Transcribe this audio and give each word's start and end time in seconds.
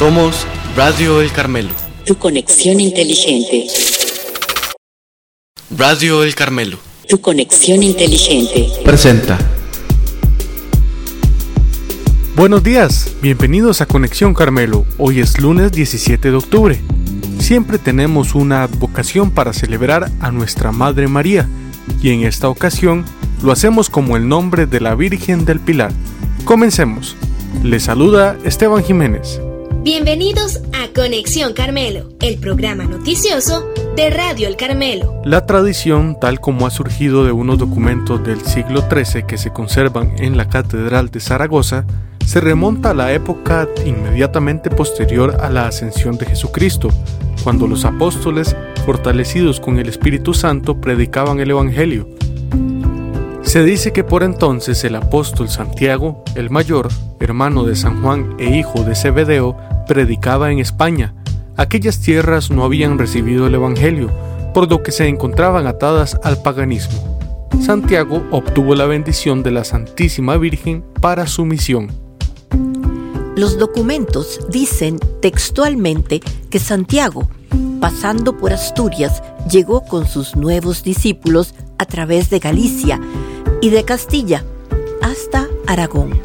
Somos 0.00 0.46
Radio 0.76 1.20
El 1.20 1.30
Carmelo. 1.30 1.68
Tu 2.06 2.16
conexión 2.16 2.80
inteligente. 2.80 3.66
Radio 5.76 6.24
El 6.24 6.34
Carmelo. 6.34 6.78
Tu 7.06 7.20
conexión 7.20 7.82
inteligente. 7.82 8.70
Presenta. 8.82 9.36
Buenos 12.34 12.62
días, 12.62 13.14
bienvenidos 13.20 13.82
a 13.82 13.86
Conexión 13.86 14.32
Carmelo. 14.32 14.86
Hoy 14.96 15.20
es 15.20 15.38
lunes 15.38 15.70
17 15.70 16.30
de 16.30 16.36
octubre. 16.38 16.80
Siempre 17.38 17.76
tenemos 17.76 18.34
una 18.34 18.66
vocación 18.68 19.30
para 19.30 19.52
celebrar 19.52 20.10
a 20.20 20.30
nuestra 20.30 20.72
Madre 20.72 21.08
María 21.08 21.46
y 22.02 22.08
en 22.08 22.22
esta 22.22 22.48
ocasión 22.48 23.04
lo 23.42 23.52
hacemos 23.52 23.90
como 23.90 24.16
el 24.16 24.26
nombre 24.26 24.64
de 24.64 24.80
la 24.80 24.94
Virgen 24.94 25.44
del 25.44 25.60
Pilar. 25.60 25.92
Comencemos. 26.46 27.16
Les 27.62 27.82
saluda 27.82 28.38
Esteban 28.44 28.82
Jiménez. 28.82 29.42
Bienvenidos 29.82 30.60
a 30.74 30.92
Conexión 30.94 31.54
Carmelo, 31.54 32.10
el 32.20 32.36
programa 32.36 32.84
noticioso 32.84 33.66
de 33.96 34.10
Radio 34.10 34.46
El 34.46 34.56
Carmelo. 34.56 35.22
La 35.24 35.46
tradición, 35.46 36.18
tal 36.20 36.38
como 36.38 36.66
ha 36.66 36.70
surgido 36.70 37.24
de 37.24 37.32
unos 37.32 37.56
documentos 37.56 38.22
del 38.22 38.42
siglo 38.42 38.84
XIII 38.90 39.22
que 39.22 39.38
se 39.38 39.54
conservan 39.54 40.12
en 40.18 40.36
la 40.36 40.50
Catedral 40.50 41.10
de 41.10 41.20
Zaragoza, 41.20 41.86
se 42.26 42.42
remonta 42.42 42.90
a 42.90 42.94
la 42.94 43.14
época 43.14 43.66
inmediatamente 43.86 44.68
posterior 44.68 45.38
a 45.40 45.48
la 45.48 45.66
ascensión 45.66 46.18
de 46.18 46.26
Jesucristo, 46.26 46.90
cuando 47.42 47.66
los 47.66 47.86
apóstoles, 47.86 48.54
fortalecidos 48.84 49.60
con 49.60 49.78
el 49.78 49.88
Espíritu 49.88 50.34
Santo, 50.34 50.78
predicaban 50.78 51.40
el 51.40 51.52
Evangelio. 51.52 52.06
Se 53.40 53.64
dice 53.64 53.92
que 53.92 54.04
por 54.04 54.22
entonces 54.22 54.84
el 54.84 54.94
apóstol 54.94 55.48
Santiago, 55.48 56.22
el 56.36 56.50
mayor, 56.50 56.88
hermano 57.18 57.64
de 57.64 57.74
San 57.74 58.02
Juan 58.02 58.36
e 58.38 58.56
hijo 58.56 58.84
de 58.84 58.94
Zebedeo, 58.94 59.56
predicaba 59.86 60.50
en 60.50 60.58
España. 60.58 61.14
Aquellas 61.56 62.00
tierras 62.00 62.50
no 62.50 62.64
habían 62.64 62.98
recibido 62.98 63.46
el 63.46 63.54
Evangelio, 63.54 64.10
por 64.54 64.70
lo 64.70 64.82
que 64.82 64.92
se 64.92 65.06
encontraban 65.06 65.66
atadas 65.66 66.18
al 66.22 66.40
paganismo. 66.42 67.20
Santiago 67.60 68.22
obtuvo 68.30 68.74
la 68.74 68.86
bendición 68.86 69.42
de 69.42 69.50
la 69.50 69.64
Santísima 69.64 70.36
Virgen 70.36 70.84
para 71.00 71.26
su 71.26 71.44
misión. 71.44 71.88
Los 73.36 73.58
documentos 73.58 74.40
dicen 74.50 74.98
textualmente 75.20 76.20
que 76.50 76.58
Santiago, 76.58 77.28
pasando 77.80 78.36
por 78.36 78.52
Asturias, 78.52 79.22
llegó 79.50 79.82
con 79.82 80.06
sus 80.06 80.36
nuevos 80.36 80.82
discípulos 80.82 81.54
a 81.78 81.84
través 81.84 82.30
de 82.30 82.38
Galicia 82.38 83.00
y 83.60 83.70
de 83.70 83.84
Castilla 83.84 84.44
hasta 85.02 85.46
Aragón 85.66 86.20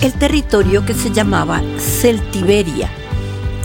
el 0.00 0.14
territorio 0.14 0.86
que 0.86 0.94
se 0.94 1.10
llamaba 1.10 1.60
Celtiberia, 1.78 2.88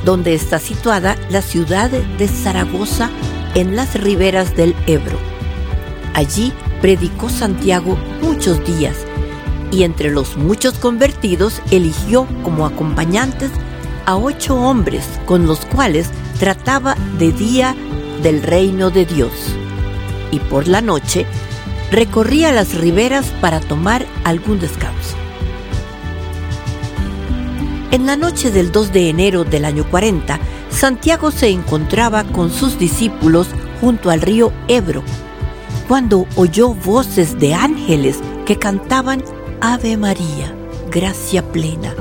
donde 0.03 0.33
está 0.33 0.59
situada 0.59 1.16
la 1.30 1.41
ciudad 1.41 1.89
de 1.89 2.28
Zaragoza 2.28 3.09
en 3.55 3.75
las 3.75 3.94
riberas 3.95 4.56
del 4.56 4.75
Ebro. 4.86 5.17
Allí 6.13 6.52
predicó 6.81 7.30
Santiago 7.30 7.97
muchos 8.22 8.63
días 8.66 8.97
y 9.72 9.83
entre 9.83 10.11
los 10.11 10.36
muchos 10.36 10.73
convertidos 10.75 11.61
eligió 11.72 12.28
como 12.44 12.66
acompañantes 12.66 13.52
a 14.06 14.17
ocho 14.17 14.56
hombres 14.56 15.06
con 15.25 15.47
los 15.47 15.66
cuales 15.66 16.09
trataba 16.39 16.95
de 17.17 17.31
día 17.31 17.75
del 18.22 18.44
reino 18.44 18.89
de 18.89 19.06
Dios 19.06 19.31
y 20.31 20.39
por 20.39 20.67
la 20.67 20.81
noche 20.81 21.25
recorría 21.91 22.52
las 22.52 22.73
riberas 22.75 23.25
para 23.39 23.59
tomar 23.61 24.06
algún 24.23 24.59
descanso. 24.59 25.25
En 27.95 28.06
la 28.06 28.17
noche 28.17 28.51
del 28.51 28.73
2 28.73 28.91
de 28.91 29.09
enero 29.09 29.45
del 29.45 29.63
año 29.63 29.89
40, 29.89 30.38
Santiago 30.69 31.31
se 31.31 31.47
encontraba 31.47 32.25
con 32.25 32.51
sus 32.51 32.78
discípulos 32.78 33.47
junto 33.79 34.09
al 34.09 34.19
río 34.19 34.51
Ebro, 34.67 35.01
cuando 35.88 36.28
oyó 36.35 36.73
voces 36.73 37.39
de 37.39 37.53
ángeles 37.53 38.19
que 38.45 38.57
cantaban 38.57 39.23
Ave 39.61 39.95
María, 39.95 40.53
gracia 40.91 41.41
plena, 41.53 41.95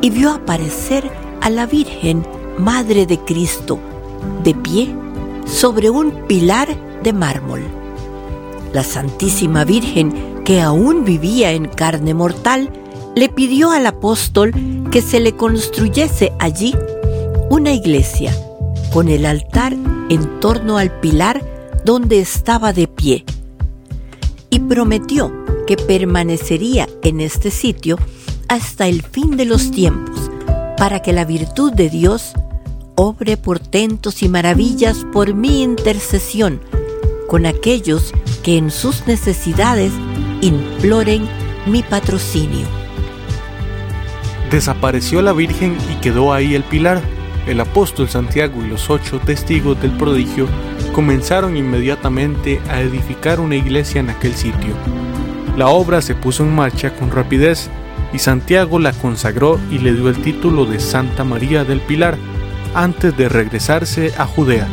y 0.00 0.08
vio 0.08 0.30
aparecer 0.30 1.10
a 1.42 1.50
la 1.50 1.66
Virgen, 1.66 2.26
Madre 2.56 3.04
de 3.04 3.18
Cristo, 3.18 3.78
de 4.42 4.54
pie 4.54 4.88
sobre 5.44 5.90
un 5.90 6.12
pilar 6.28 6.74
de 7.02 7.12
mármol. 7.12 7.60
La 8.72 8.84
Santísima 8.84 9.64
Virgen, 9.64 10.42
que 10.46 10.62
aún 10.62 11.04
vivía 11.04 11.52
en 11.52 11.68
carne 11.68 12.14
mortal, 12.14 12.72
le 13.14 13.28
pidió 13.28 13.70
al 13.70 13.86
apóstol 13.86 14.52
que 14.90 15.02
se 15.02 15.20
le 15.20 15.36
construyese 15.36 16.32
allí 16.38 16.74
una 17.48 17.72
iglesia 17.72 18.34
con 18.92 19.08
el 19.08 19.26
altar 19.26 19.76
en 20.08 20.40
torno 20.40 20.78
al 20.78 21.00
pilar 21.00 21.44
donde 21.84 22.20
estaba 22.20 22.72
de 22.72 22.86
pie 22.88 23.24
y 24.50 24.60
prometió 24.60 25.32
que 25.66 25.76
permanecería 25.76 26.88
en 27.02 27.20
este 27.20 27.50
sitio 27.50 27.98
hasta 28.48 28.88
el 28.88 29.02
fin 29.02 29.36
de 29.36 29.44
los 29.44 29.70
tiempos 29.70 30.30
para 30.76 31.00
que 31.00 31.12
la 31.12 31.24
virtud 31.24 31.72
de 31.72 31.88
Dios 31.88 32.32
obre 32.96 33.36
portentos 33.36 34.22
y 34.22 34.28
maravillas 34.28 35.06
por 35.12 35.34
mi 35.34 35.62
intercesión 35.62 36.60
con 37.28 37.46
aquellos 37.46 38.12
que 38.42 38.56
en 38.56 38.70
sus 38.70 39.06
necesidades 39.06 39.92
imploren 40.40 41.28
mi 41.66 41.82
patrocinio. 41.82 42.79
Desapareció 44.50 45.22
la 45.22 45.32
Virgen 45.32 45.76
y 45.92 46.00
quedó 46.00 46.32
ahí 46.32 46.56
el 46.56 46.64
pilar. 46.64 47.00
El 47.46 47.60
apóstol 47.60 48.08
Santiago 48.08 48.64
y 48.64 48.68
los 48.68 48.90
ocho 48.90 49.20
testigos 49.20 49.80
del 49.80 49.92
prodigio 49.92 50.48
comenzaron 50.92 51.56
inmediatamente 51.56 52.60
a 52.68 52.80
edificar 52.80 53.38
una 53.38 53.54
iglesia 53.54 54.00
en 54.00 54.10
aquel 54.10 54.34
sitio. 54.34 54.74
La 55.56 55.68
obra 55.68 56.02
se 56.02 56.14
puso 56.16 56.42
en 56.42 56.54
marcha 56.54 56.90
con 56.94 57.12
rapidez 57.12 57.70
y 58.12 58.18
Santiago 58.18 58.80
la 58.80 58.92
consagró 58.92 59.60
y 59.70 59.78
le 59.78 59.92
dio 59.92 60.08
el 60.08 60.20
título 60.20 60.66
de 60.66 60.80
Santa 60.80 61.22
María 61.22 61.64
del 61.64 61.80
Pilar 61.80 62.18
antes 62.74 63.16
de 63.16 63.28
regresarse 63.28 64.12
a 64.18 64.26
Judea. 64.26 64.66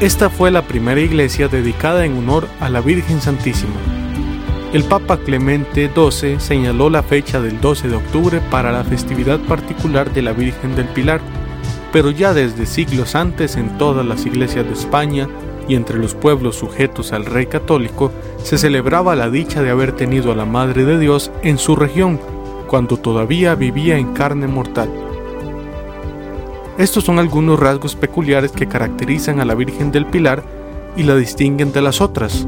Esta 0.00 0.28
fue 0.28 0.50
la 0.50 0.62
primera 0.62 1.00
iglesia 1.00 1.46
dedicada 1.46 2.04
en 2.04 2.16
honor 2.16 2.48
a 2.58 2.68
la 2.68 2.80
Virgen 2.80 3.20
Santísima. 3.20 3.89
El 4.72 4.84
Papa 4.84 5.18
Clemente 5.18 5.90
XII 5.92 6.38
señaló 6.38 6.90
la 6.90 7.02
fecha 7.02 7.40
del 7.40 7.60
12 7.60 7.88
de 7.88 7.96
octubre 7.96 8.40
para 8.52 8.70
la 8.70 8.84
festividad 8.84 9.40
particular 9.40 10.12
de 10.12 10.22
la 10.22 10.32
Virgen 10.32 10.76
del 10.76 10.86
Pilar, 10.86 11.20
pero 11.92 12.12
ya 12.12 12.32
desde 12.32 12.66
siglos 12.66 13.16
antes 13.16 13.56
en 13.56 13.78
todas 13.78 14.06
las 14.06 14.26
iglesias 14.26 14.64
de 14.64 14.72
España 14.72 15.28
y 15.66 15.74
entre 15.74 15.98
los 15.98 16.14
pueblos 16.14 16.54
sujetos 16.54 17.12
al 17.12 17.26
rey 17.26 17.46
católico 17.46 18.12
se 18.44 18.58
celebraba 18.58 19.16
la 19.16 19.28
dicha 19.28 19.60
de 19.60 19.70
haber 19.70 19.90
tenido 19.90 20.30
a 20.30 20.36
la 20.36 20.44
Madre 20.44 20.84
de 20.84 21.00
Dios 21.00 21.32
en 21.42 21.58
su 21.58 21.74
región, 21.74 22.20
cuando 22.68 22.96
todavía 22.96 23.56
vivía 23.56 23.98
en 23.98 24.14
carne 24.14 24.46
mortal. 24.46 24.88
Estos 26.78 27.02
son 27.02 27.18
algunos 27.18 27.58
rasgos 27.58 27.96
peculiares 27.96 28.52
que 28.52 28.68
caracterizan 28.68 29.40
a 29.40 29.44
la 29.44 29.56
Virgen 29.56 29.90
del 29.90 30.06
Pilar 30.06 30.44
y 30.96 31.02
la 31.02 31.16
distinguen 31.16 31.72
de 31.72 31.82
las 31.82 32.00
otras. 32.00 32.46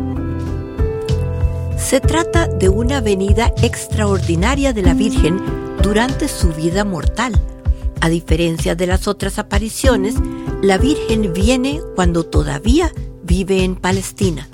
Se 1.93 2.01
trata 2.01 2.47
de 2.47 2.71
una 2.71 3.03
venida 3.03 3.53
extraordinaria 3.61 4.73
de 4.73 4.81
la 4.81 4.95
Virgen 4.95 5.39
durante 5.83 6.27
su 6.27 6.49
vida 6.55 6.87
mortal. 6.87 7.39
A 8.01 8.09
diferencia 8.09 8.75
de 8.75 8.87
las 8.87 9.07
otras 9.07 9.39
apariciones, 9.39 10.15
la 10.63 10.79
Virgen 10.79 11.35
viene 11.35 11.83
cuando 11.95 12.25
todavía 12.25 12.91
vive 13.25 13.63
en 13.63 13.77
Palestina. 13.77 14.49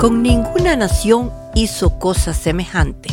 Con 0.00 0.24
ninguna 0.24 0.74
nación 0.74 1.30
hizo 1.54 2.00
cosa 2.00 2.34
semejante. 2.34 3.08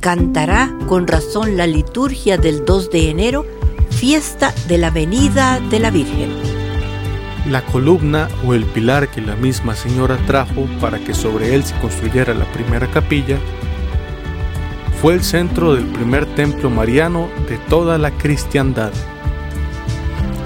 Cantará 0.00 0.76
con 0.88 1.06
razón 1.06 1.56
la 1.56 1.68
liturgia 1.68 2.38
del 2.38 2.64
2 2.64 2.90
de 2.90 3.10
enero, 3.10 3.46
fiesta 3.90 4.52
de 4.66 4.78
la 4.78 4.90
venida 4.90 5.60
de 5.70 5.78
la 5.78 5.92
Virgen. 5.92 6.45
La 7.48 7.62
columna 7.62 8.28
o 8.44 8.54
el 8.54 8.64
pilar 8.64 9.08
que 9.08 9.20
la 9.20 9.36
misma 9.36 9.76
señora 9.76 10.18
trajo 10.26 10.66
para 10.80 10.98
que 10.98 11.14
sobre 11.14 11.54
él 11.54 11.62
se 11.62 11.76
construyera 11.76 12.34
la 12.34 12.44
primera 12.46 12.90
capilla 12.90 13.38
fue 15.00 15.14
el 15.14 15.22
centro 15.22 15.74
del 15.74 15.84
primer 15.86 16.26
templo 16.34 16.70
mariano 16.70 17.28
de 17.48 17.58
toda 17.68 17.98
la 17.98 18.10
cristiandad. 18.10 18.90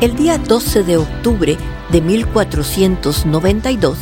El 0.03 0.15
día 0.15 0.37
12 0.37 0.83
de 0.83 0.99
octubre 0.99 1.57
de 1.91 2.01
1492, 2.03 3.99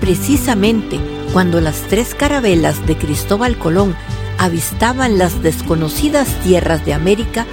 precisamente 0.00 1.00
cuando 1.32 1.60
las 1.60 1.82
tres 1.88 2.14
carabelas 2.14 2.86
de 2.86 2.96
Cristóbal 2.96 3.58
Colón 3.58 3.96
avistaban 4.38 5.18
las 5.18 5.42
desconocidas 5.42 6.28
tierras 6.44 6.84
de 6.84 6.94
América, 6.94 7.44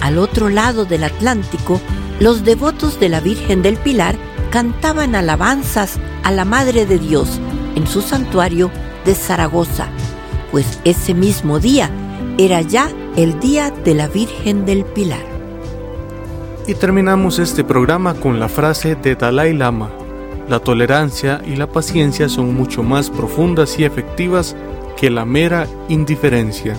al 0.00 0.16
otro 0.18 0.48
lado 0.48 0.86
del 0.86 1.04
Atlántico, 1.04 1.80
los 2.20 2.44
devotos 2.44 2.98
de 2.98 3.08
la 3.08 3.20
Virgen 3.20 3.62
del 3.62 3.76
Pilar 3.76 4.16
cantaban 4.50 5.14
alabanzas 5.14 5.98
a 6.22 6.30
la 6.30 6.44
Madre 6.44 6.86
de 6.86 6.98
Dios 6.98 7.40
en 7.74 7.86
su 7.86 8.00
santuario 8.00 8.70
de 9.04 9.14
Zaragoza, 9.14 9.88
pues 10.50 10.80
ese 10.84 11.14
mismo 11.14 11.58
día 11.58 11.90
era 12.38 12.62
ya 12.62 12.88
el 13.16 13.38
Día 13.40 13.70
de 13.70 13.94
la 13.94 14.08
Virgen 14.08 14.64
del 14.64 14.84
Pilar. 14.84 15.24
Y 16.66 16.74
terminamos 16.74 17.38
este 17.38 17.64
programa 17.64 18.14
con 18.14 18.40
la 18.40 18.48
frase 18.48 18.96
de 18.96 19.14
Dalai 19.14 19.52
Lama. 19.52 19.90
La 20.48 20.58
tolerancia 20.58 21.40
y 21.46 21.56
la 21.56 21.66
paciencia 21.66 22.28
son 22.28 22.54
mucho 22.54 22.82
más 22.82 23.10
profundas 23.10 23.78
y 23.78 23.84
efectivas 23.84 24.56
que 24.96 25.10
la 25.10 25.24
mera 25.24 25.66
indiferencia. 25.88 26.76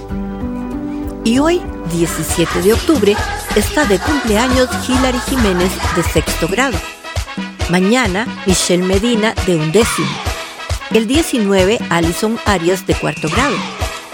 Y 1.27 1.39
hoy, 1.39 1.61
17 1.91 2.61
de 2.61 2.71
octubre, 2.71 3.13
está 3.57 3.83
de 3.83 3.99
cumpleaños 3.99 4.69
Hilary 4.87 5.19
Jiménez 5.27 5.73
de 5.97 6.01
sexto 6.01 6.47
grado. 6.47 6.77
Mañana, 7.69 8.25
Michelle 8.45 8.85
Medina 8.85 9.35
de 9.45 9.57
undécimo. 9.57 10.07
El 10.91 11.05
19, 11.05 11.79
Alison 11.89 12.39
Arias 12.45 12.87
de 12.87 12.95
cuarto 12.95 13.27
grado. 13.27 13.57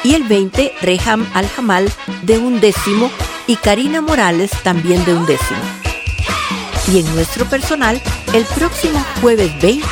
Y 0.03 0.15
el 0.15 0.23
20, 0.23 0.73
Reham 0.81 1.29
Al-Jamal 1.35 1.87
de 2.23 2.39
undécimo 2.39 3.11
y 3.45 3.57
Karina 3.57 4.01
Morales 4.01 4.49
también 4.63 5.05
de 5.05 5.13
undécimo. 5.13 5.61
Y 6.91 6.97
en 6.97 7.13
nuestro 7.13 7.45
personal, 7.45 8.01
el 8.33 8.43
próximo 8.45 9.05
jueves 9.21 9.51
20 9.61 9.85